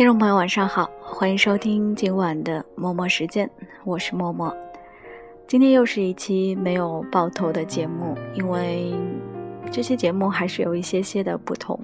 [0.00, 3.50] 听众朋友，晚上好，欢迎收听今晚的默默时间，
[3.84, 4.50] 我是默默。
[5.46, 8.94] 今天又是一期没有爆头的节目，因为
[9.70, 11.78] 这期节目还是有一些些的不同。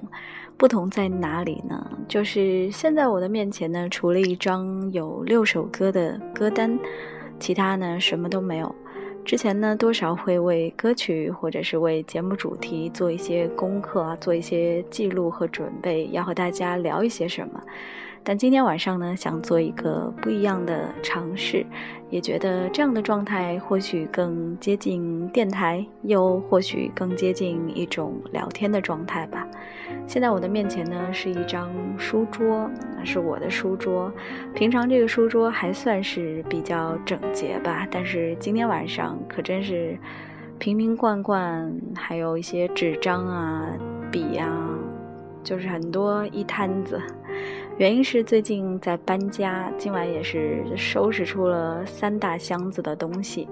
[0.57, 1.91] 不同在哪里呢？
[2.07, 6.75] 就是现在我的面前呢，除了一张有六首歌的歌单，
[7.39, 8.75] 其他呢什么都没有。
[9.23, 17.61] 之前呢，多少会为歌曲或者是为节目主题做一些功课啊，做一些记录和准备，要和大家聊一些什么。
[18.29, 21.65] 但今天晚上呢，想做一个不一样的尝试，
[22.09, 29.47] 也觉得这样的状态或许更接近电台，又或许更接近一种聊天的状态吧。
[30.05, 34.11] 现在我的面前呢是一张书桌，那是我的书桌。
[34.53, 39.97] 平常这个书桌还算是比较整洁吧，但是今天晚上可真是
[40.59, 43.69] 瓶瓶罐罐，还有一些纸张啊、
[44.11, 44.53] 笔呀，
[45.45, 47.01] 就是很多一摊子。
[47.77, 53.47] 原因是最近在搬家，今晚也是收拾出了三大箱子的东西。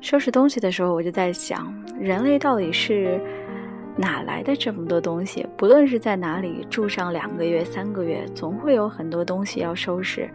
[0.00, 3.20] 收拾东西的时候，我就在想，人类到底是
[3.96, 5.44] 哪来的这么多东西？
[5.56, 10.30] 不论是在哪里住上两个月、三个月，总会有很多东西要收拾，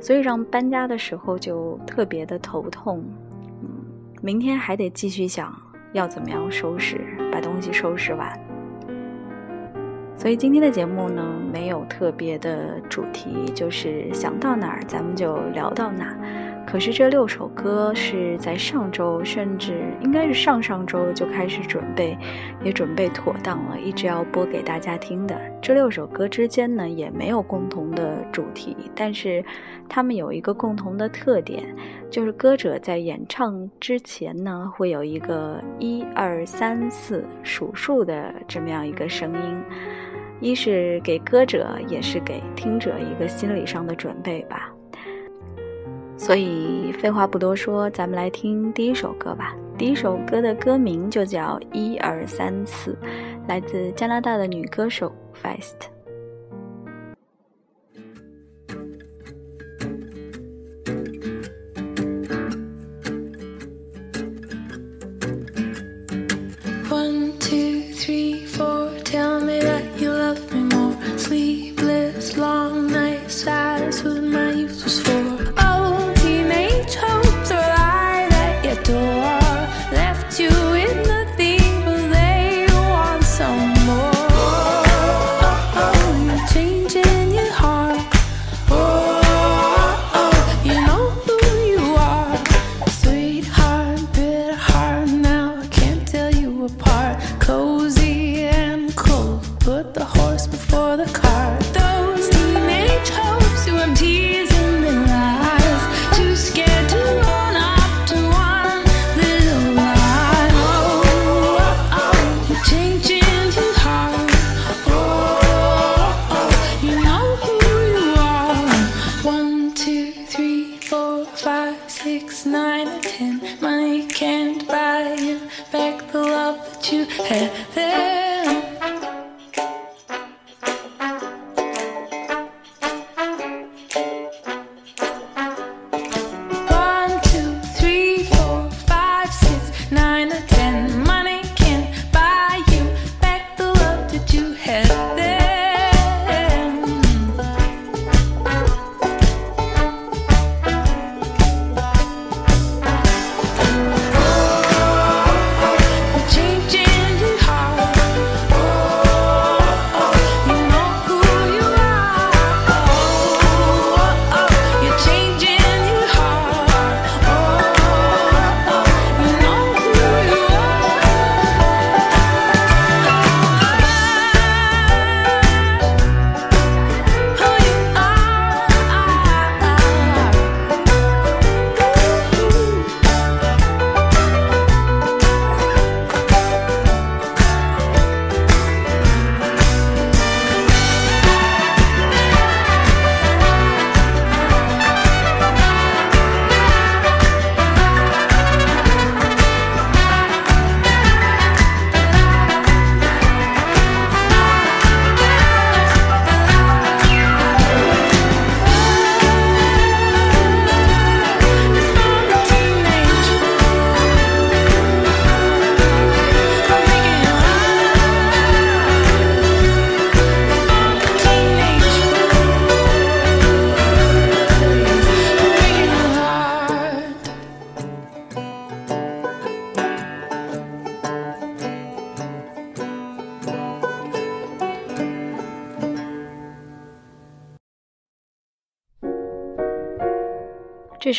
[0.00, 3.02] 所以让搬家的时候就特别的头痛。
[3.62, 3.70] 嗯，
[4.20, 5.50] 明天还得继续想
[5.94, 7.00] 要怎么样收拾，
[7.32, 8.38] 把东西收拾完。
[10.16, 16.16] 所以今天的节目呢，没有特别的主题，就是想到哪儿咱们就聊到哪。
[16.66, 22.16] 可是这六首歌是在上周，甚至应该是上上周就开始准备，
[22.64, 25.38] 也准备妥当了，一直要播给大家听的。
[25.60, 29.44] 这六首歌之间呢，也没有共同的主题，但是
[29.88, 31.62] 他们有一个共同的特点，
[32.10, 39.62] 就是歌者在演唱之前呢，会有一个一二三四数数的这么样一个声音。
[40.40, 44.72] 一是给歌者，也是给听者一个心理上的准备吧。
[46.16, 49.54] 所以废话不多说，咱们来听第一首歌吧。
[49.76, 52.92] 第一首歌的歌名就叫《一二三四》，
[53.48, 55.12] 来自加拿大的女歌手
[55.42, 55.91] Fast。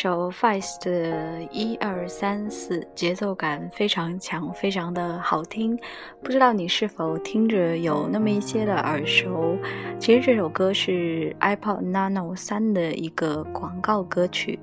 [0.04, 5.74] 首 Feist 的一二三四节奏感非常强，非常的好听。
[6.22, 9.56] 不知道你是否听着有那么一些的耳熟？
[9.98, 14.60] 其实这首歌是 iPod Nano 三的一个广告歌曲。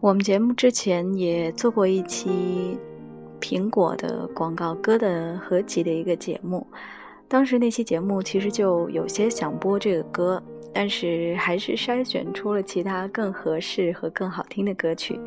[0.00, 2.78] 我们节目之前也做过一期
[3.42, 6.66] 苹果的广告歌的合集的一个节目，
[7.30, 10.42] 当时那期节目其实就有些想播这个歌。
[10.72, 15.18] 但是还是筛选出了其他更合适和更好听的歌曲，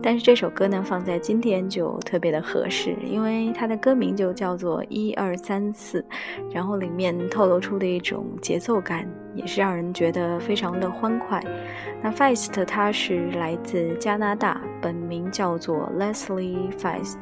[0.00, 6.04] 但是这首歌呢放在今天就特别的合适，因为它的歌名就叫做一二三四，
[6.52, 9.04] 然后里面透露出的一种节奏感
[9.34, 11.42] 也是让人觉得非常的欢快。
[12.00, 17.18] 那 Feist 他是来自加拿大，本名叫做 Leslie Feist。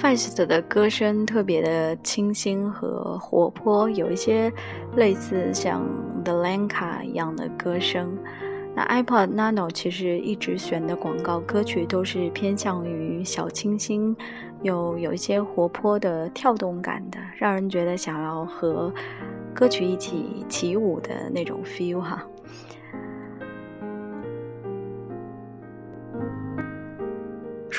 [0.00, 4.50] Feist 的歌声特别的清新和活泼，有一些
[4.96, 5.86] 类似像
[6.24, 8.16] The Lanka 一样的歌声。
[8.74, 14.16] 那 iPod Nano 其实一直选的广告歌曲都是偏向于小清新，
[14.62, 18.90] 有有一些活泼的跳动感的，让人觉得想要和
[19.52, 22.26] 歌曲一起起舞的那种 feel 哈。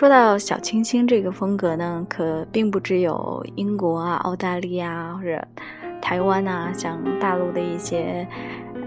[0.01, 5.39] 说到小清新这个风格呢，可并不只有英国啊、澳大利亚或者
[6.01, 8.27] 台湾啊，像大陆的一些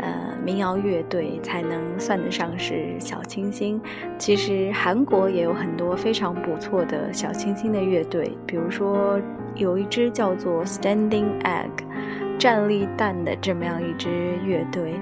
[0.00, 3.80] 呃民谣乐队才能算得上是小清新。
[4.18, 9.16] 其实韩国也有很多非常不错的小清新的乐队，比如说
[9.54, 11.70] 有一支叫做 Standing Egg
[12.40, 14.98] 站立蛋的这么样一支乐队，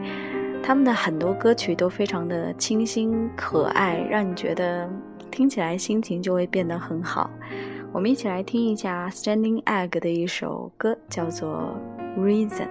[0.63, 4.87] 他们的很多歌曲都非常的清新可爱，让你觉得。
[5.33, 7.31] 听起来心情就会变得很好。
[7.91, 11.75] 我们一起来听一下 Standing Egg 的一首歌，叫做
[12.21, 12.69] 《Reason》。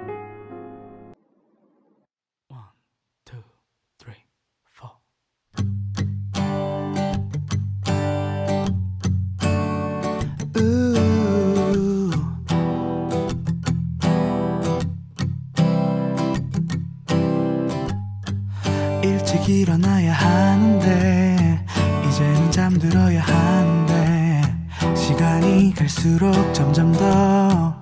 [25.91, 27.75] 갈수록 점점 더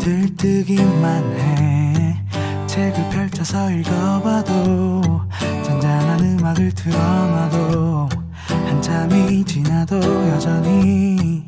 [0.00, 2.16] 들뜨기만 해.
[2.66, 5.02] 책을 펼쳐서 읽어봐도
[5.62, 8.08] 잔잔한 음악을 틀어놔도
[8.48, 9.98] 한참이 지나도
[10.30, 11.44] 여전히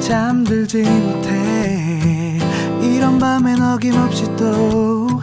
[0.00, 2.38] 잠들지 못해.
[2.80, 5.20] 이런 밤엔 어김없이 또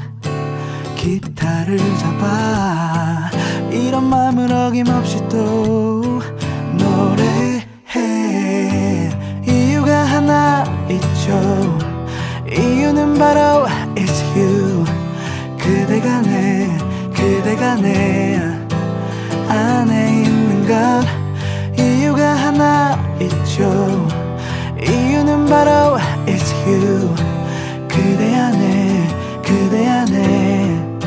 [0.96, 3.32] 기타를 잡아.
[3.72, 7.11] 이런 마음을 어김없이 또너
[13.22, 14.84] 바로 It's you.
[15.56, 16.68] 그대가 내
[17.14, 18.42] 그대가 내
[19.48, 21.06] 안에 있는 건
[21.78, 24.08] 이유가 하나 있죠.
[24.82, 27.14] 이유는 바로 It's you.
[27.88, 29.08] 그대 안에
[29.46, 31.00] 그대 안에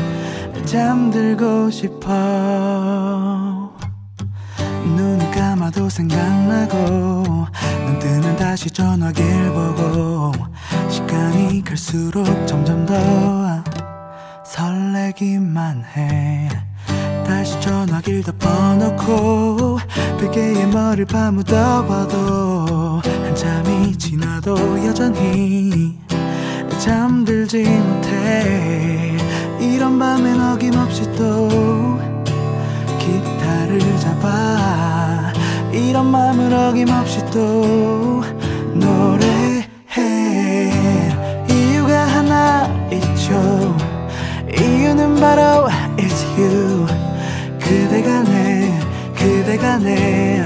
[0.63, 2.07] 잠들고 싶어.
[4.95, 6.77] 눈 감아도 생각나고
[7.85, 10.31] 눈 뜨면 다시 전화기를 보고
[10.89, 12.95] 시간이 갈수록 점점 더
[14.45, 16.49] 설레기만 해.
[17.25, 19.79] 다시 전화기를 덮어놓고
[20.19, 25.99] 베개에 머리를 파묻어봐도 한참이 지나도 여전히
[26.79, 29.17] 잠들지 못해.
[29.59, 31.99] 이런 밤엔 어김없이 또
[32.99, 35.33] 기타를 잡아.
[35.73, 38.23] 이런 마음을 어김없이 또
[38.73, 39.64] 노래
[44.95, 46.85] 이유는 바로 It's you.
[47.59, 48.79] 그대가 내
[49.13, 50.41] 그대가 내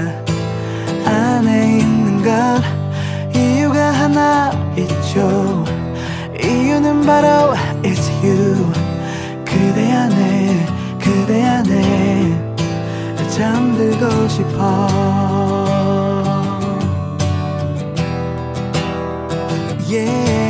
[1.04, 2.60] 안에 있는 것
[3.32, 5.64] 이유가 하나 있죠.
[6.42, 7.54] 이유는 바로
[7.84, 8.72] It's you.
[9.44, 10.66] 그대 안에
[10.98, 12.56] 그대 안에
[13.30, 14.88] 잠들고 싶어.
[19.88, 20.49] Yeah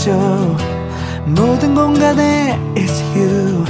[0.00, 0.56] 있죠.
[1.26, 3.64] 모든 공간에 It's you.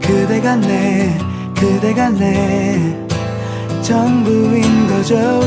[0.00, 1.16] 그대가 내
[1.54, 2.96] 그대가 내
[3.82, 5.40] 전부인 거죠.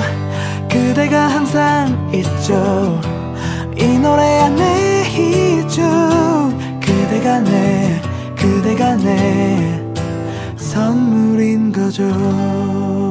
[0.70, 3.02] 그대가 항상 있죠.
[3.76, 5.82] 이 노래 안에 있죠.
[6.80, 8.00] 그대가 내
[8.36, 9.82] 그대가 내
[10.58, 13.03] 선물인 거죠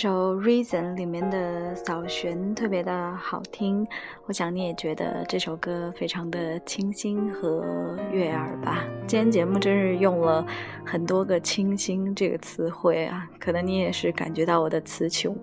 [0.00, 3.84] 这首《Reason》里面的扫弦特别的好听，
[4.26, 8.84] 我想你也觉得这首歌非常的清新和悦耳吧。
[9.08, 10.46] 今天节目真是用了
[10.86, 15.36] 很多个“清新”这个词汇啊，可能你也是感觉到我的词穷。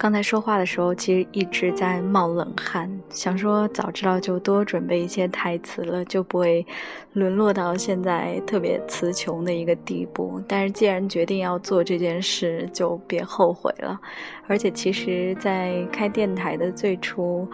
[0.00, 6.66] 刚才说话的时候，其实一直在冒冷汗，想说早知道就多准备一些台词了，就不会
[7.12, 10.42] 沦落到现在特别词穷的一个地步。
[10.48, 14.00] 但是既然决定要做这件事，就别后悔了。
[14.46, 17.46] 而且其实，在开电台的最初，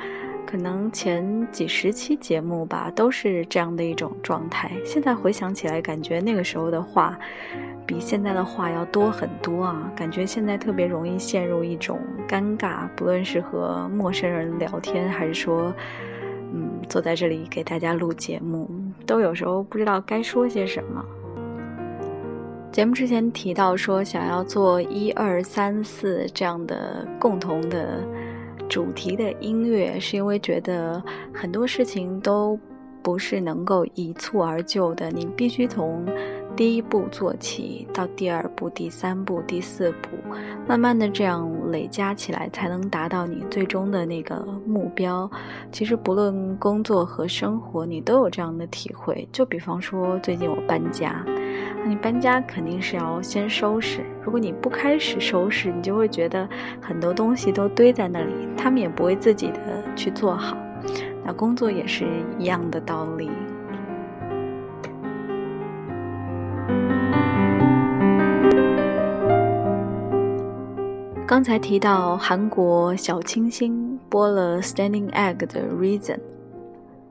[0.56, 4.72] 可能前几十期节目吧，都是这样的一种状态。
[4.86, 7.18] 现在回想起来，感觉那个时候的话。
[7.86, 9.92] 比现在的话要多很多啊！
[9.94, 15.72] 感觉现在特别容易陷入一种尴尬，不论是和陌生人聊天，还是说，
[16.52, 18.68] 嗯，坐在这里给大家录节目，
[19.06, 21.04] 都有时候不知道该说些什么。
[22.72, 28.02] 节目之前提到说想要做一二三四这样的共同的
[28.68, 32.58] 主题的音乐，是因为觉得很多事情都
[33.02, 36.04] 不是能够一蹴而就的，你必须从。
[36.56, 40.08] 第一步做起，到第二步、第三步、第四步，
[40.66, 45.30] 慢慢的这样累加起来，才能达到你最终的那个目标。
[45.70, 49.28] 其实不论工作和生活，你都有这样的体会。
[49.30, 51.22] 就比方说，最近我搬家，
[51.86, 54.00] 你搬家肯定是要先收拾。
[54.24, 56.48] 如果你不开始收拾，你就会觉得
[56.80, 60.56] 很多东西都堆在那里，他们也不会自己的去做好。
[61.22, 62.06] 那工作也是
[62.38, 63.30] 一样的道理。
[71.26, 76.20] 刚才提到韩国小清新播了《Standing Egg》的 Reason，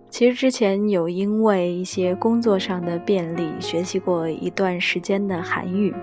[0.10, 5.94] 其实之前有因为一些工作上的便利学习过一段时间的韩语，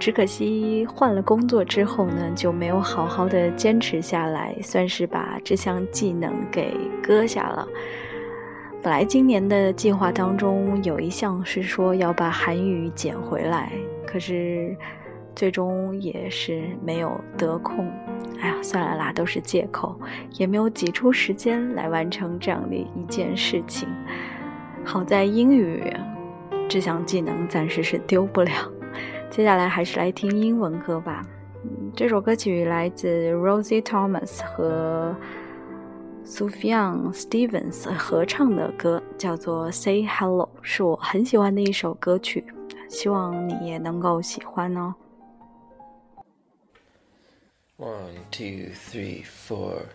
[0.00, 7.68] 只可惜换了工作之后呢就没有好好的坚持下来，算是把这项技能给搁下了。
[8.82, 13.70] 本来今年的计划当中有一项是说要把韩语捡回来，
[14.04, 14.76] 可是。
[15.38, 17.88] 最终也是没有得空，
[18.40, 19.96] 哎呀，算了啦，都是借口，
[20.32, 23.88] 也没有挤出时间来完成这样的一件事情。
[24.84, 25.94] 好在英语
[26.68, 28.50] 这项技能暂时是丢不了。
[29.30, 31.24] 接下来还是来听英文歌吧。
[31.94, 35.14] 这首歌曲来自 Rosie Thomas 和
[36.24, 42.44] Sufjan Stevens 合唱的歌，叫做《Say Hello》，是我很喜欢的一首歌曲，
[42.88, 44.92] 希望你也能够喜欢哦。
[47.80, 49.90] One, two, three, four.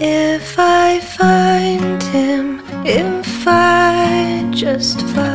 [0.00, 5.29] If I find him, if I just follow,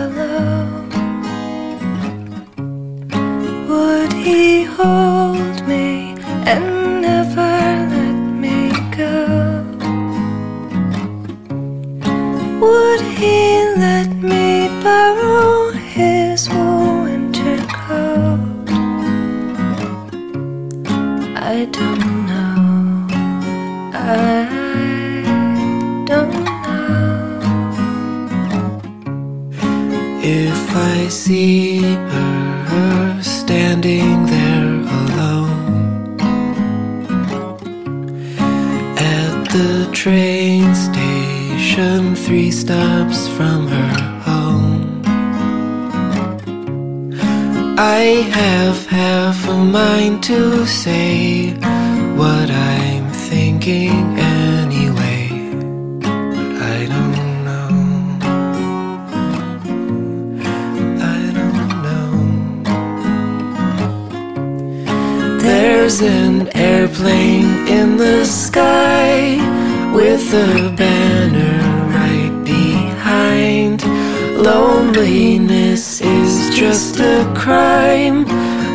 [74.95, 78.23] Silliness is just a crime.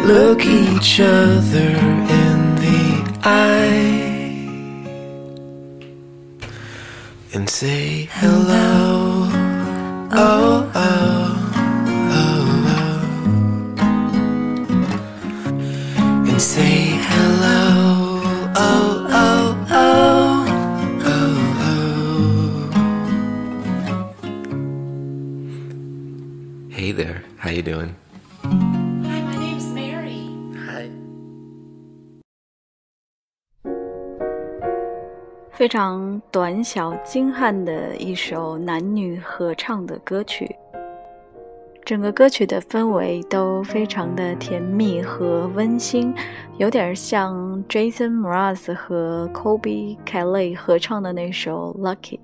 [0.05, 1.71] Look each other
[2.21, 4.37] in the eye
[7.33, 9.31] and say hello.
[10.13, 11.30] Oh, oh,
[35.71, 40.57] 常短小精悍的一首男女合唱的歌曲，
[41.85, 46.13] 整个歌曲的氛围都非常的甜蜜和温馨，
[46.59, 52.19] 有点像 Jason Mraz 和 Kobe Kelly 合唱的那首《Lucky》。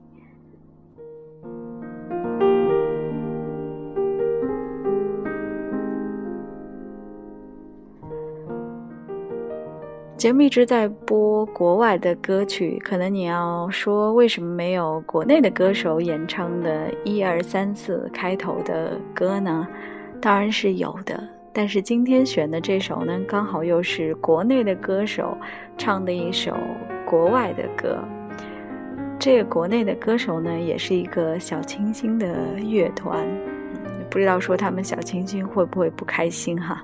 [10.16, 19.68] 节目一直在播国外的歌曲，可能你要说为什么没有国内的歌手演唱的“一二三四”开头的歌呢？
[20.18, 25.37] 当然是有的，但是今天选的这首呢，刚好又是国内的歌手
[25.76, 26.56] 唱的一首
[27.04, 27.99] 国外的歌。
[29.18, 33.28] 这个国内的歌手呢，也是一个小清新的乐团，
[34.08, 36.82] 不知道说他们小清新会不会不开心哈？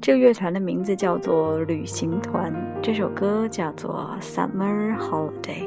[0.00, 5.64] 这个乐团的名字叫做旅行团，这首歌叫做《Summer Holiday》。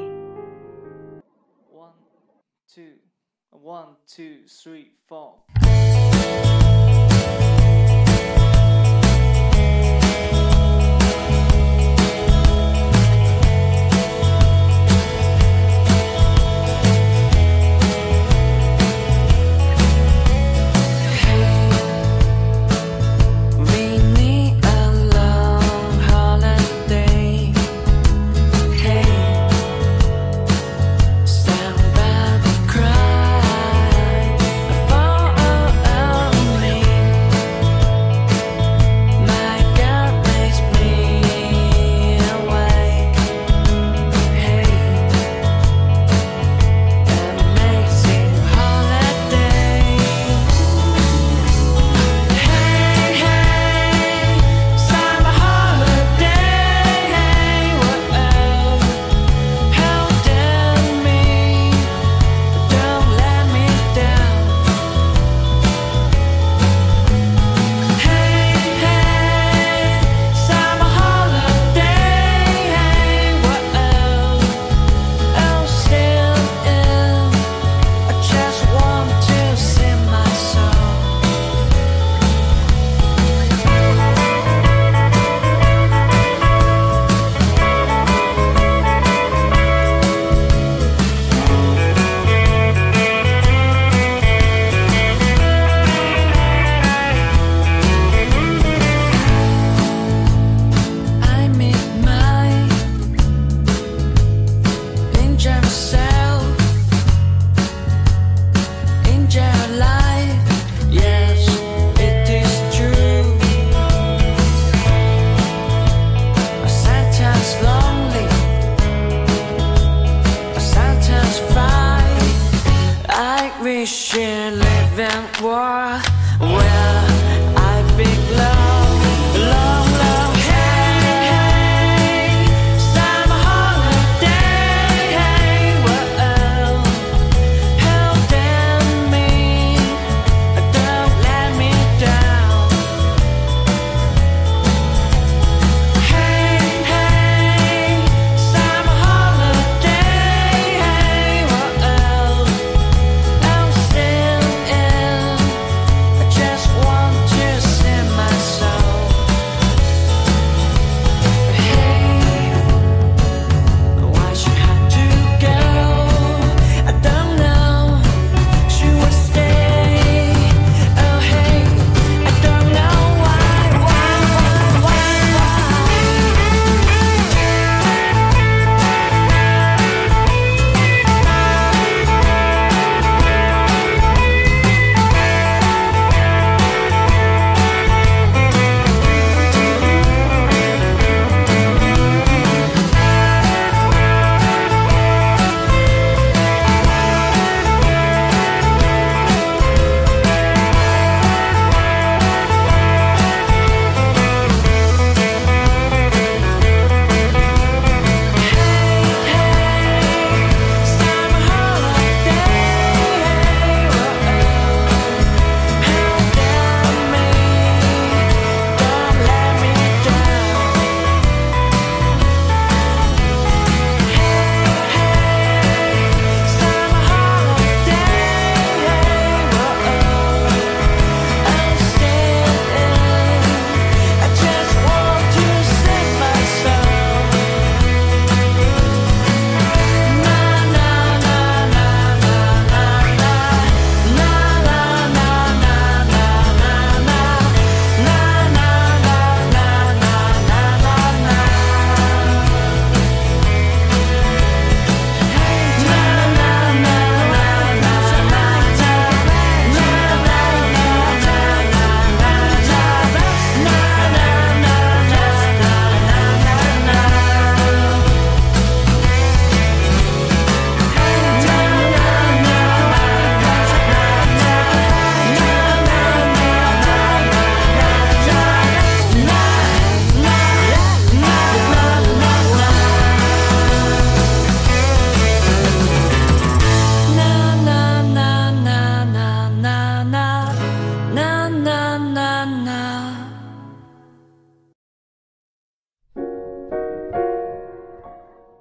[1.70, 1.92] One,
[2.66, 2.82] two,
[3.50, 5.42] one, two, three, four.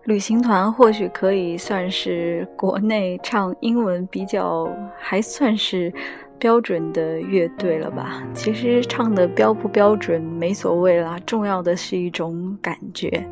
[0.05, 5.93] 旅行团或许可以算是国内唱英文比较还算是
[6.39, 8.23] 标准的乐队了吧？
[8.33, 13.23] 其实唱的标不标准没所谓啦，重要的是一种感觉。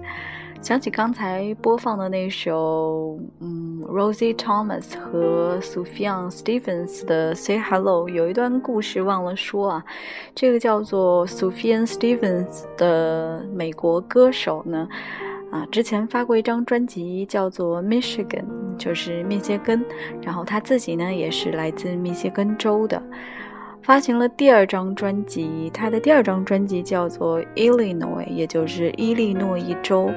[0.62, 9.84] 想起刚才播放的那首，嗯，Rosie Thomas 和 Sufjan Stevens 的《Say Hello》，有一段故事忘了说啊。
[10.36, 14.86] 这个叫做 Sufjan Stevens 的美国歌手呢，
[15.52, 18.44] 啊，之前发过一张专辑叫做《Michigan》，
[18.78, 19.84] 就是密歇根。
[20.22, 23.02] 然后他自己呢，也是来自密歇根州的。
[23.82, 30.12] 发行了第二张专辑，他的第二张专辑叫做《Illinois》，也就是伊利诺伊州。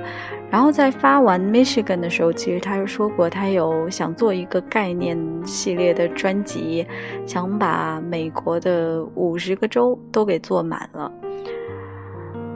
[0.50, 5.16] 然后在发完《Michigan》的时候，其实他就说过，他有想做一个概念
[5.46, 6.84] 系列的专辑，
[7.24, 11.10] 想把美国的五十个州都给做满了。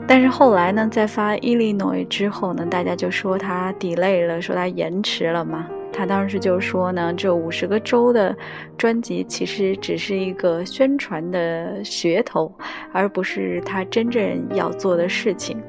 [0.09, 5.67] 但是后来呢，在发《Illinois》之后呢，大家就说他 delay 了，说他延迟了嘛。
[5.91, 8.35] 他当时就说呢，这五十个州的
[8.77, 12.51] 专辑其实只是一个宣传的噱头，
[12.93, 15.61] 而不是他真正要做的事情。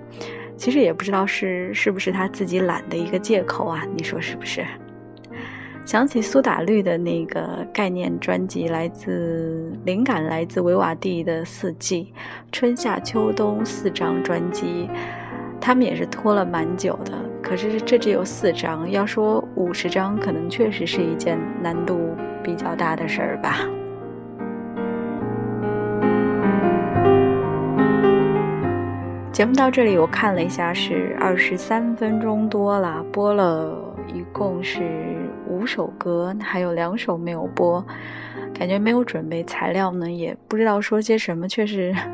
[0.56, 3.84] 其实也不知道是是不是他自己懒的一个借口啊？
[3.96, 4.64] 你说是不是？
[5.88, 12.12] 想起苏打绿的那个概念专辑，来自灵感来自维瓦蒂的四季，
[12.52, 14.86] 春夏秋冬四张专辑。
[15.58, 21.98] 他们也是拖了蛮久的，可是这只有四张，要说五十张，可能确实是一件难度
[22.42, 23.56] 比较大的事儿吧。
[29.32, 33.74] 节目到这里，我看了一下是二十三分钟多了，播了
[34.12, 34.82] 一共是
[35.58, 37.84] 五首歌，还有两首没有播，
[38.54, 41.94] 感觉没有准备材料呢，也不知道说些什么，确实。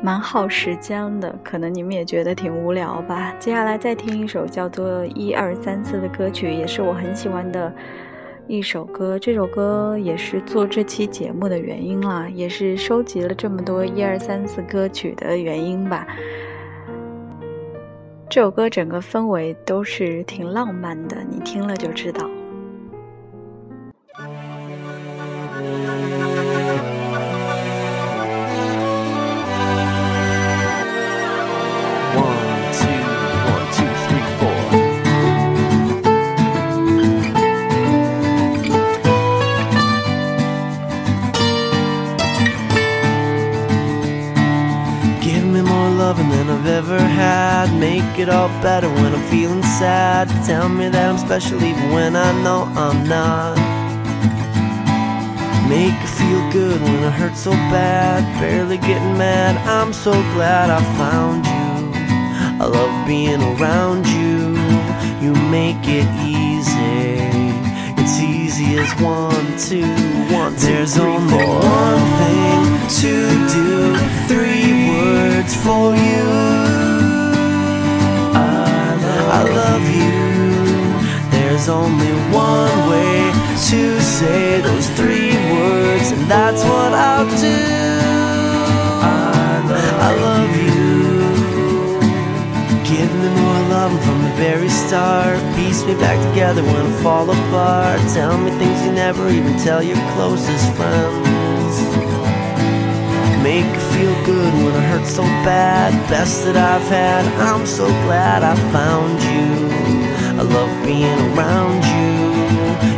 [0.00, 3.34] 蛮耗时间的，可能你们也觉得挺无聊吧。
[3.40, 7.74] 接下来再听一首叫做《一二三四》的歌曲，也是我很喜欢的
[8.46, 9.18] 一首歌。
[9.18, 16.06] 这首歌也是做这期节目的原因啦，也是收集了这么多一二三四歌曲的原因吧。
[18.30, 22.28] 这首歌整个氛围都是挺浪漫的，你听了就知道。
[48.18, 50.26] Make it all better when I'm feeling sad.
[50.44, 53.54] Tell me that I'm special even when I know I'm not.
[55.68, 58.24] Make it feel good when I hurt so bad.
[58.40, 59.54] Barely getting mad.
[59.68, 61.92] I'm so glad I found you.
[62.60, 64.58] I love being around you.
[65.22, 67.22] You make it easy.
[68.02, 69.86] It's easy as one, two,
[70.34, 71.60] one, two, There's three, only four.
[71.62, 72.66] one thing
[72.98, 73.14] to
[73.54, 73.96] do.
[74.26, 76.07] Three words for you.
[93.88, 95.38] Love from the very start.
[95.56, 98.00] Piece me back together when I fall apart.
[98.12, 101.74] Tell me things you never even tell your closest friends.
[103.42, 105.92] Make it feel good when I hurt so bad.
[106.08, 107.24] Best that I've had.
[107.40, 109.50] I'm so glad I found you.
[110.40, 112.10] I love being around you.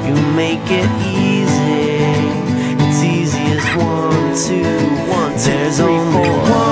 [0.06, 0.90] You make it
[1.26, 2.00] easy.
[2.84, 6.50] It's easy as one, two, one, two, There's three, only four.
[6.50, 6.69] one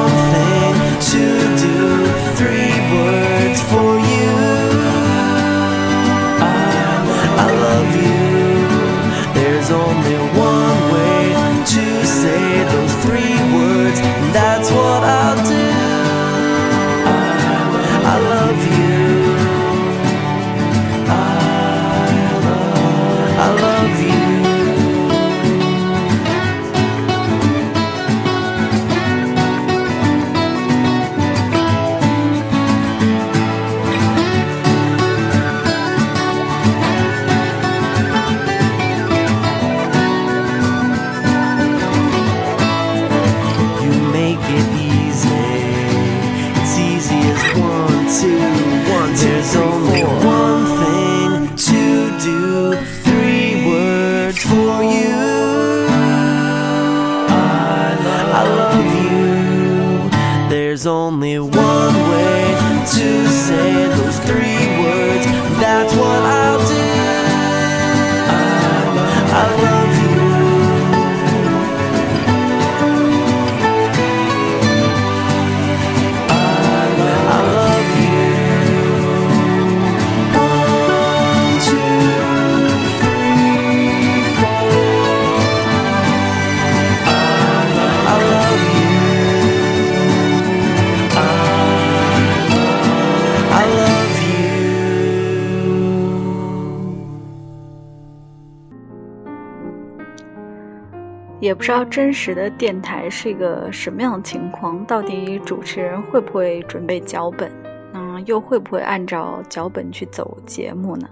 [101.48, 107.50] 也不知道真实的电台是一个什么样的情况，到底主持人会不会准备脚本，
[107.94, 111.08] 嗯，又会不会按照脚本去走节目呢？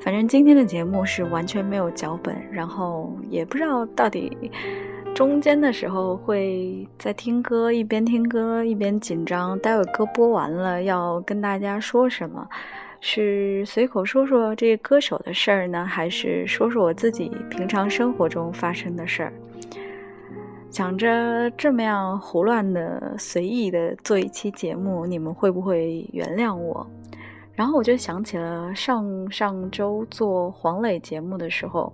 [0.00, 4.50] 反正今天的节目是完全没有脚本，然后也不知道到底
[5.14, 12.48] 中间的时候会在听歌，一边听歌一边紧张，待会歌播完了要跟大家说什么，
[13.00, 19.32] 是随口说说这个歌手的事儿呢，还是说说我自己平常生活中发生的事儿？
[20.72, 26.86] 想着这么样胡乱的、随意的做一期节目，你们会不会原谅我？
[27.54, 31.92] 然后我就想起了上上周做黄磊节目的时候，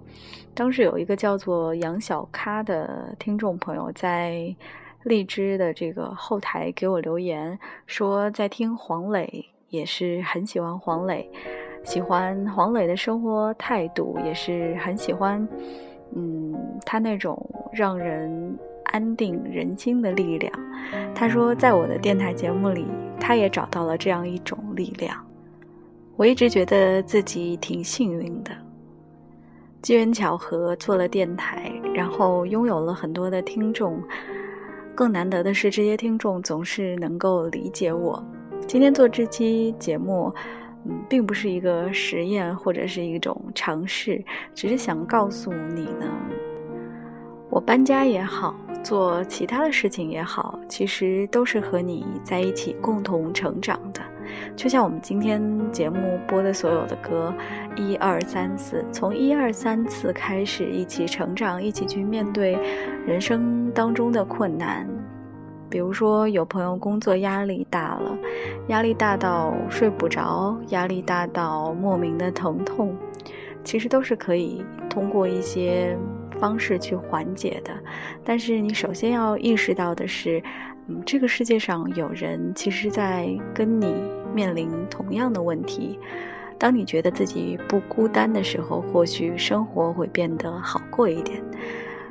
[0.55, 4.55] 当时有一个叫做杨小咖的听众朋友在
[5.03, 11.29] 荔枝的这个后台给我留言，说在听黄磊，也是很喜欢黄磊，
[11.83, 15.47] 喜欢黄磊的生活态度，也是很喜欢，
[16.15, 16.55] 嗯，
[16.87, 17.37] 他那种
[17.73, 18.57] 让人
[18.89, 20.53] 安定人心的力量。
[21.15, 22.87] 他说，在我的电台节目里，
[23.19, 25.17] 他也找到了这样一种力量。
[26.17, 28.51] 我一直觉得自己挺幸运的，
[29.83, 34.03] 机缘巧合做了电台，然后拥有了很多的听众。
[34.95, 38.21] 更难得的是，这些听众总是能够理解我。
[38.67, 40.35] 今天做这期节目，
[40.85, 44.21] 嗯，并不是一个实验或者是一种尝试，
[44.57, 46.11] 只是想告诉你呢，
[47.49, 54.01] 我搬家也好，做其他的事情也好，其实都是和你在一起共同成长的。
[54.55, 57.33] 就像我们今天节目播的所有的歌，
[57.77, 62.59] 一二三四，从一二三次开始一起成长，一起去面对
[63.07, 64.87] 人生当中的困难。
[65.71, 68.17] 比如说，有朋友工作压力大了，
[68.69, 72.97] 压力大到睡不着，压力大到莫名的疼痛，
[73.65, 75.97] 其实都是可以通过一些
[76.41, 77.73] 方式去缓解的。
[78.25, 80.43] 但是你首先要意识到的是。
[80.91, 83.95] 嗯，这个世界上有人其实，在跟你
[84.35, 85.99] 面临同样的问题。
[86.57, 91.45] 当你觉得自己不孤单的时候，或许生活会变得好过一点。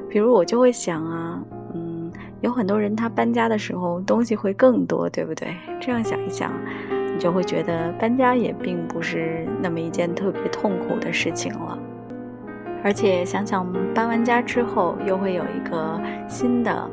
[0.07, 1.41] 比如我就会想啊，
[1.73, 5.55] 嗯，有很多人他搬家的时候东西会更多，对不对？
[5.81, 6.53] 这样想一想，
[6.91, 11.79] 你就会觉得搬家也并不是那么一件特别痛苦的事情了。
[12.83, 16.89] 而且想想搬完家之后，又会有一个新的。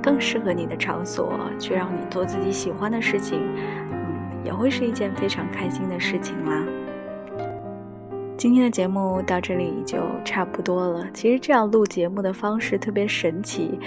[0.00, 3.40] 更适合你的场所，去让你做自己喜欢的事情，
[3.90, 6.62] 嗯，也会是一件非常开心的事情啦。
[8.36, 11.06] 今天的节目到这里就差不多了。
[11.14, 13.80] 其实这样录节目的方式特别神奇，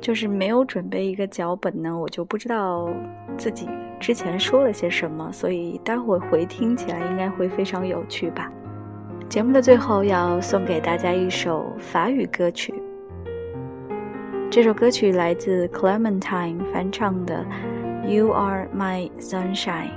[0.00, 2.90] 就是没有准备一个脚本呢，我就不知道
[3.38, 3.68] 自己
[4.00, 8.50] 之前说了些什么，所以待会回听起来应该会非常有趣吧。
[9.30, 12.74] 节目的最后要送给大家一首法语歌曲。
[14.50, 17.46] 这首歌曲来自 Clementine 翻唱的
[18.08, 19.90] 《You Are My Sunshine》，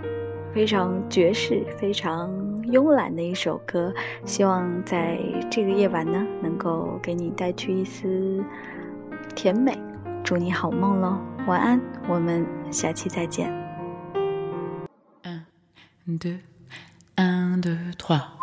[0.54, 2.30] 非常爵士、非常
[2.66, 3.92] 慵懒的一首歌。
[4.24, 5.18] 希望在
[5.50, 8.46] 这个夜晚呢，能够给你带去一丝
[9.34, 9.76] 甜美。
[10.24, 11.18] 祝你好梦喽，
[11.48, 13.52] 晚安，我们下期再见。
[16.06, 16.40] and
[17.16, 18.43] and 2.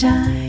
[0.00, 0.39] shine.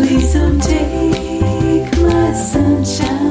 [0.00, 3.29] Please don't take my sunshine